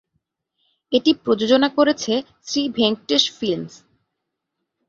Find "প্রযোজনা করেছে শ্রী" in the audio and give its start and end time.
1.23-2.61